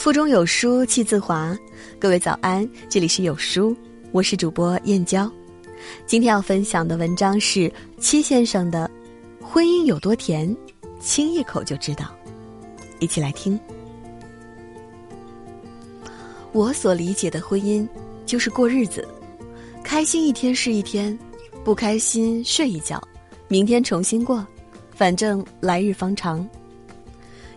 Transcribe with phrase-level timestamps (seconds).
[0.00, 1.54] 腹中有书气自华，
[1.98, 3.76] 各位早安，这里是有书，
[4.12, 5.30] 我是主播燕娇。
[6.06, 8.90] 今天要分享的文章是戚先生的
[9.44, 10.56] 《婚姻有多甜，
[11.00, 12.06] 亲一口就知道》，
[12.98, 13.60] 一起来听。
[16.52, 17.86] 我所理解的婚姻，
[18.24, 19.06] 就是过日子，
[19.84, 21.16] 开心一天是一天，
[21.62, 22.98] 不开心睡一觉，
[23.48, 24.46] 明天重新过，
[24.94, 26.48] 反正来日方长。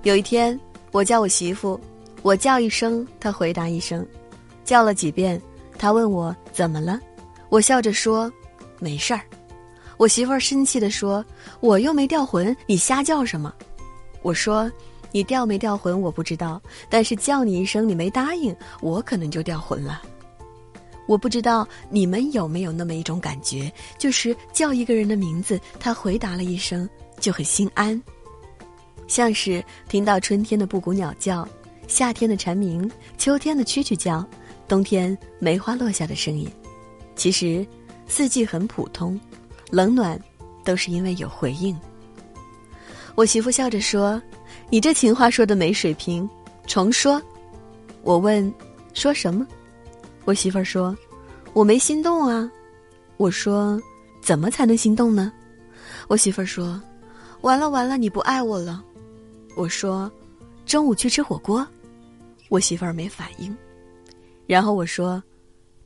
[0.01, 0.59] 有一天，
[0.91, 1.79] 我叫我媳妇。
[2.23, 4.03] 我叫一声，他回答一声，
[4.63, 5.39] 叫了几遍，
[5.77, 6.99] 他问我怎么了，
[7.49, 8.31] 我笑着说，
[8.79, 9.21] 没事儿。
[9.97, 11.23] 我媳妇儿生气的说，
[11.59, 13.53] 我又没掉魂，你瞎叫什么？
[14.21, 14.71] 我说，
[15.11, 20.01] 你掉没掉魂我不知道，但是叫你一声你没答应，我可能就掉魂了。
[21.05, 28.01] 我不知道你们有没有那么一种感觉，就是叫一个人的名字，他回答了一声，就很心安，
[29.07, 31.45] 像是听到春天的布谷鸟叫。
[31.93, 32.89] 夏天的蝉鸣，
[33.19, 34.25] 秋天的蛐蛐叫，
[34.67, 36.51] 冬天梅花落下的声音。
[37.15, 37.63] 其实，
[38.07, 39.19] 四季很普通，
[39.69, 40.19] 冷暖
[40.65, 41.79] 都是因为有回应。
[43.13, 44.19] 我媳妇笑着说
[44.71, 46.27] ：“你这情话说的没水平，
[46.65, 47.21] 重说。”
[48.01, 48.51] 我问
[48.95, 49.45] ：“说什么？”
[50.25, 50.97] 我媳妇说
[51.53, 52.51] ：“我没心动啊。”
[53.17, 53.79] 我说
[54.19, 55.31] ：“怎么才能心动呢？”
[56.09, 56.81] 我媳妇说
[57.41, 58.83] ：“完了完了，你不爱我了。”
[59.55, 60.11] 我说。
[60.65, 61.67] 中午去吃火锅，
[62.53, 63.57] 我媳妇儿没反应。
[64.45, 65.21] 然后我说：“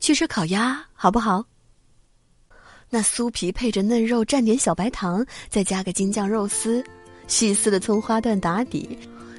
[0.00, 1.42] 去吃烤鸭好不好？”
[2.90, 6.84] 那酥皮配着嫩肉，蘸点小白糖，再加个京酱肉丝，
[7.26, 8.98] 细丝的葱花段打底，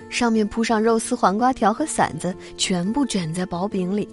[0.09, 4.09] 上面铺上肉丝、黄瓜条和馓子，全部卷在薄饼里，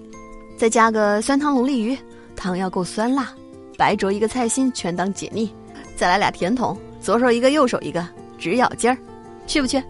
[0.58, 1.96] 再加个酸汤龙利鱼，
[2.36, 3.32] 汤要够酸辣，
[3.78, 5.50] 白灼一个菜心，全当解腻，
[5.96, 8.06] 再来俩甜筒，左手一个，右手一个，
[8.38, 8.98] 直咬劲儿，
[9.46, 9.82] 去不去？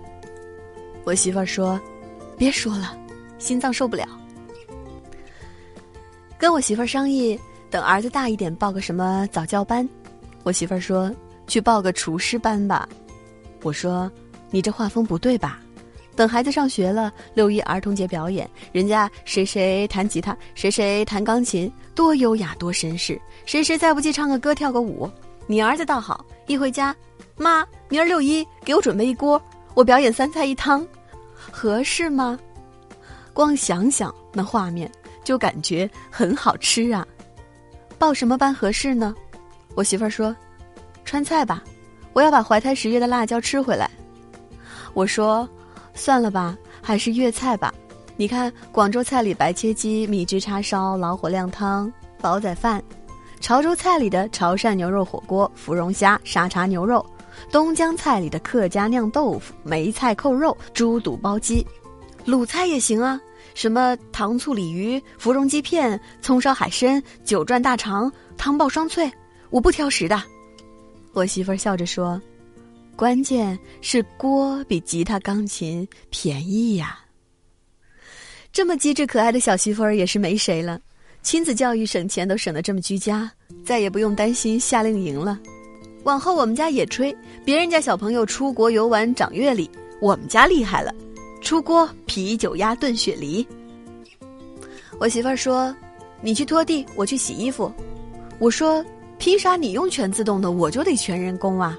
[1.03, 1.81] 我媳妇儿说
[2.39, 2.97] ：“别说了，
[3.39, 4.07] 心脏受不了。”
[6.39, 7.39] 跟我媳妇儿商议，
[7.71, 9.89] 等儿子大一点报个什么早教班。
[10.43, 11.11] 我媳妇儿说
[11.49, 12.89] ：“去报个厨师班吧。”
[13.63, 14.11] 我说
[14.51, 15.61] ：“你这画风不对吧？
[16.15, 23.21] 等孩子上学了，六一儿童节表演，人家谁谁弹吉他，谁谁弹钢琴，多优雅多绅士。
[23.45, 25.11] 谁谁再不济唱个歌跳个舞。
[25.47, 26.95] 你儿子倒好，一回家，
[27.37, 29.41] 妈，明儿六一给我准备一锅，
[29.75, 30.87] 我表演三菜一汤。”
[31.35, 32.39] 合适吗？
[33.37, 34.91] 光想想那画面，
[35.23, 37.07] 就感觉很好吃啊！
[37.99, 39.15] 报什么班合适呢？
[39.75, 40.35] 我媳妇儿说
[41.05, 41.63] ：“川菜吧，
[42.15, 43.91] 我要把怀胎十月的辣椒吃回来。”
[44.95, 45.47] 我说
[45.93, 47.75] ：“算了吧，还是粤菜吧。
[48.17, 51.93] 你看，广州菜里白切鸡、米汁叉烧、老火靓汤、
[52.23, 52.81] 煲仔饭；
[53.39, 57.05] 潮州菜里的潮汕牛肉火锅、芙蓉虾、沙茶牛肉。”
[57.53, 61.67] 东江菜里的客家酿豆腐、梅菜扣肉、猪肚包鸡，
[62.27, 63.21] 鲁菜也行啊，
[63.55, 69.09] 什么糖醋鲤鱼、芙蓉鸡片、葱烧海参、九转大肠、汤爆双脆，
[69.51, 70.21] 我不挑食的。
[71.13, 72.21] 我媳妇儿笑着说
[72.97, 76.99] ：“关键是锅比吉他、钢琴便宜呀。”
[78.53, 80.81] 这么机智可爱的小媳妇儿也是没谁了，
[81.23, 83.31] 亲子教育省钱都省得这么居家，
[83.65, 85.39] 再也不用担心夏令营了。
[86.03, 89.71] 往后我们家也吹，别人家小朋友出国游玩长阅历，
[90.01, 90.93] 我们家厉害了，
[91.47, 93.47] 出锅啤酒鸭炖雪梨。
[94.99, 95.73] 我媳妇儿说
[96.21, 97.73] ：“你去拖地，我去洗衣服。”
[98.41, 98.85] 我说
[99.17, 101.79] ：“凭啥你用全自动的，我就得全人工啊？”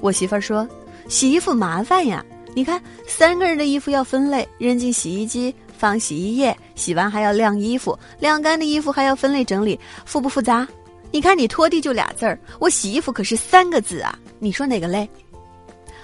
[0.00, 0.64] 我媳妇儿说
[1.10, 2.24] ：“洗衣服麻烦呀，
[2.54, 10.64] 你看三个人的衣服要分类，扔进洗衣机，放洗衣液，洗完还要晾衣服，晾干的衣服还要分类整理，复不复杂？”
[11.10, 14.16] 你看，你拖地就俩字儿，我洗衣服可是三个字啊！
[14.38, 15.10] 你说哪个累？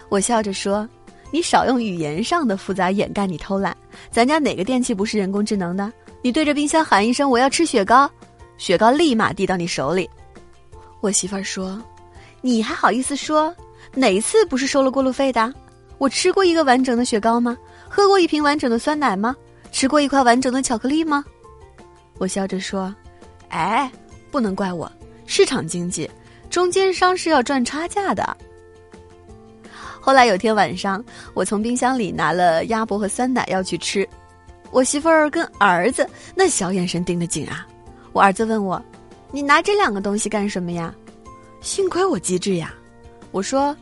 [0.08, 0.86] 我笑着说
[1.30, 3.76] ：“你少用语言上的复杂掩盖你偷懒。
[4.10, 5.92] 咱家哪个电器不是人工智能的？
[6.22, 8.10] 你对着冰箱喊一声‘我要吃雪糕’，
[8.56, 10.08] 雪糕立马递到你手里。”
[11.00, 11.80] 我媳妇儿说
[12.40, 13.54] ：“你还好意思说？
[13.94, 15.52] 哪一次不是收了过路费的？
[15.98, 17.56] 我吃过一个完整的雪糕吗？
[17.88, 19.36] 喝过一瓶完整的酸奶吗？
[19.70, 21.24] 吃过一块完整的巧克力吗？”
[22.18, 22.94] 我笑着说
[23.50, 23.90] ：“哎，
[24.30, 24.90] 不能怪我。”
[25.24, 26.10] 市场经济，
[26.50, 28.36] 中间商是要赚差价的。
[30.00, 31.04] 后来有天晚上，
[31.34, 34.08] 我从冰箱里拿了鸭脖和酸奶要去吃，
[34.70, 37.66] 我媳妇儿跟儿子那小眼神盯得紧啊。
[38.12, 38.82] 我儿子问我
[39.30, 40.94] ：“你拿这两个东西干什么呀？”
[41.60, 42.74] 幸亏我机智呀，
[43.32, 43.76] 我说：“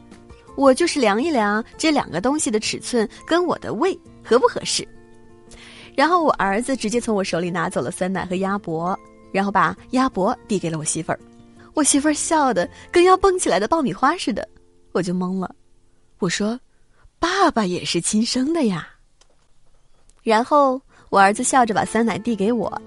[0.57, 4.87] 我就是量一量这两个东西的尺寸跟我的胃合不合适。”
[5.95, 8.99] 然后我儿子直接从我手里拿走了酸奶和鸭脖，
[9.33, 11.21] 然后把鸭脖递给了我媳妇儿。
[11.73, 14.47] 我媳妇儿笑得跟要蹦起来的爆米花似的，
[14.93, 15.55] 我就懵了。
[16.19, 16.59] 我说
[17.21, 18.89] ：“爸爸也是亲生的呀。”
[20.23, 20.81] 然后
[21.11, 22.81] 我儿子笑着把酸奶递给我，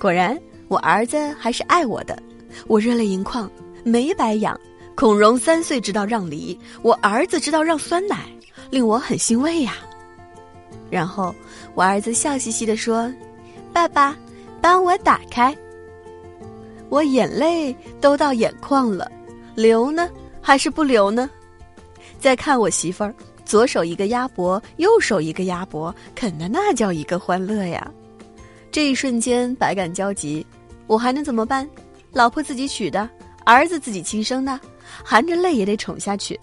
[0.00, 0.38] 果然
[0.68, 2.20] 我儿子还是爱我的，
[2.66, 3.50] 我热泪盈眶，
[3.84, 4.58] 没白养。
[4.94, 8.28] 孔融三岁知道让梨，我儿子知道让酸奶，
[8.70, 9.76] 令我很欣慰呀。
[10.90, 11.34] 然后
[11.74, 13.10] 我儿子笑嘻嘻地说
[13.72, 14.14] ：“爸爸，
[14.60, 15.56] 帮我打开。”
[16.90, 19.10] 我眼泪都到眼眶了，
[19.54, 20.10] 流呢
[20.42, 21.30] 还是不流呢？
[22.22, 23.12] 再看我媳妇儿，
[23.44, 27.90] 左手一个鸭脖，右手一个鸭脖，啃的那叫一个欢乐呀！
[28.70, 30.46] 这一瞬间百感交集，
[30.86, 31.68] 我还能怎么办？
[32.12, 33.10] 老婆自己娶的，
[33.44, 34.60] 儿子自己亲生的，
[35.04, 36.38] 含着泪也得宠下去，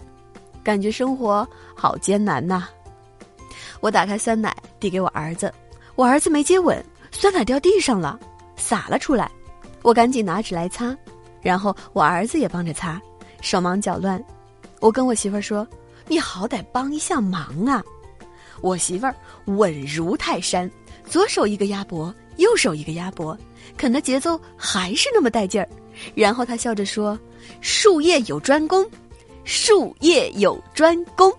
[0.62, 2.68] 感觉生活好艰难呐！
[3.80, 5.50] 我打开酸奶递给我儿子，
[5.94, 8.20] 我儿子没接稳，酸奶掉地上了，
[8.54, 9.30] 洒了出来。
[9.80, 10.94] 我赶紧拿纸来擦，
[11.40, 13.00] 然后我儿子也帮着擦，
[13.40, 14.22] 手忙脚乱。
[14.80, 15.66] 我跟我媳妇儿说
[16.08, 17.82] ：“你好歹帮一下忙啊！”
[18.62, 20.70] 我媳妇儿稳如泰山，
[21.06, 23.36] 左手一个鸭脖，右手一个鸭脖，
[23.76, 25.68] 啃的节奏还是那么带劲儿。
[26.14, 27.18] 然后她笑着说
[27.60, 28.88] ：“术业有专攻，
[29.44, 31.32] 术业有专攻。”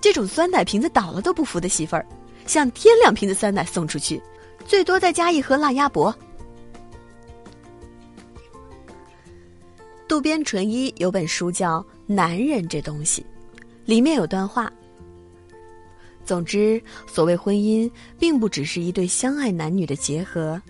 [0.00, 2.06] 这种酸奶瓶子倒了都不服的媳妇儿，
[2.46, 4.20] 想添两瓶子酸奶送出去，
[4.66, 6.14] 最多再加一盒辣鸭脖。
[10.12, 13.22] 渡边淳一有本书叫《男人这东西》，
[13.86, 14.70] 里面有段话。
[16.22, 20.60] 总之，所谓婚姻，并不只是一对相爱男女的结合，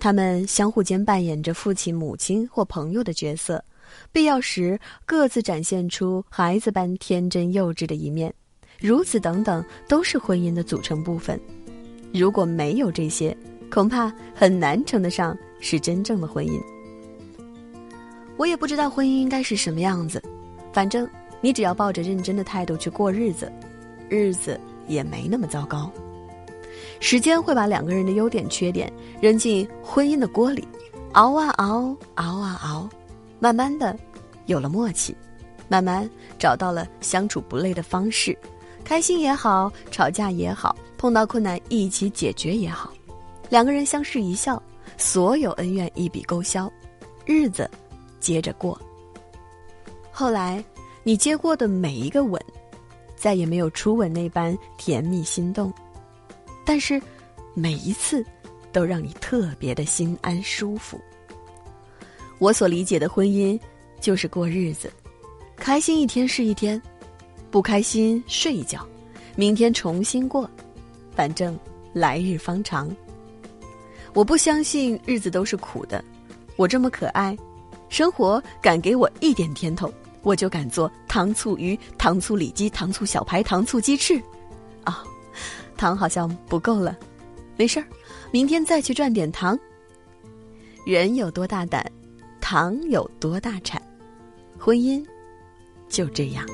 [0.00, 3.64] 他们相互间扮演着父亲、母亲或朋友的角色，
[4.10, 4.76] 必要时
[5.06, 8.34] 各自展现出孩子般天真幼稚的一面，
[8.80, 11.40] 如此等等，都是婚姻的组成部分。
[12.12, 13.36] 如果没有这些，
[13.70, 16.60] 恐怕很难称得上是真正的婚姻。
[18.36, 20.22] 我也不知道婚姻应该是什么样子，
[20.72, 21.08] 反正
[21.40, 23.50] 你只要抱着认真的态度去过日子，
[24.08, 24.58] 日子
[24.88, 25.90] 也没那么糟糕。
[27.00, 30.66] 时间会把两个人的优点缺点扔进婚姻的锅里，
[31.12, 32.88] 熬啊熬，熬啊熬，
[33.38, 33.96] 慢慢的
[34.46, 35.14] 有了默契，
[35.68, 36.08] 慢慢
[36.38, 38.36] 找到了相处不累的方式，
[38.84, 42.92] 开心也好，吵架也好，碰到困难一起解决也好，
[43.48, 44.60] 两个人相视一笑，
[44.96, 46.70] 所有恩怨一笔勾销，
[47.24, 47.70] 日子。
[48.24, 48.80] 接着过。
[50.10, 50.64] 后来，
[51.02, 52.42] 你接过的每一个吻，
[53.14, 55.70] 再也没有初吻那般甜蜜心动，
[56.64, 57.00] 但是，
[57.52, 58.24] 每一次，
[58.72, 60.98] 都让你特别的心安舒服。
[62.38, 63.60] 我所理解的婚姻，
[64.00, 64.90] 就是过日子，
[65.56, 66.80] 开心一天是一天，
[67.50, 68.86] 不开心睡一觉，
[69.36, 70.48] 明天重新过，
[71.14, 71.58] 反正
[71.92, 72.90] 来日方长。
[74.14, 76.02] 我不相信日子都是苦的，
[76.56, 77.36] 我这么可爱。
[77.94, 79.88] 生活敢给我一点甜头，
[80.22, 84.20] 我就敢做糖醋鱼、糖醋里脊、糖醋小排、糖醋鸡翅。
[84.82, 85.04] 啊，
[85.76, 86.98] 糖好像不够了，
[87.56, 87.86] 没事儿，
[88.32, 89.56] 明天再去赚点糖。
[90.84, 91.88] 人有多大胆，
[92.40, 93.80] 糖有多大产，
[94.58, 95.00] 婚姻
[95.88, 96.44] 就这样。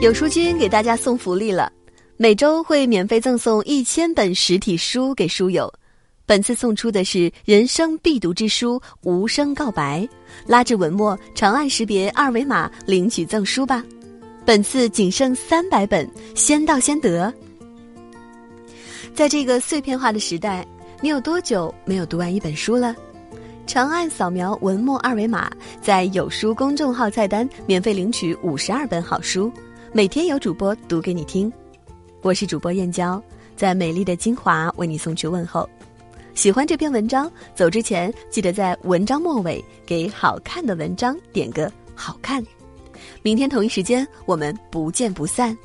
[0.00, 1.70] 有书君给大家送福利了，
[2.16, 5.70] 每周会免费赠送一千本实体书给书友。
[6.26, 10.00] 本次送出的是人生必读之书《无声告白》，
[10.44, 13.84] 拉至文末长按识别二维码领取赠书吧。
[14.44, 17.32] 本次仅剩三百本，先到先得。
[19.14, 20.66] 在这个碎片化的时代，
[21.00, 22.94] 你有多久没有读完一本书了？
[23.64, 25.48] 长按扫描文末二维码，
[25.80, 29.50] 在有书公众号菜单免费领取五十二本好书，
[29.92, 31.52] 每天有主播读给你听。
[32.20, 33.22] 我是主播燕娇，
[33.54, 35.68] 在美丽的金华为你送去问候。
[36.36, 42.44] 喜欢这篇文章，走之前记得在文章末尾给好看的文章点个好看。
[43.22, 45.56] 明天同一时间，我们不见不散。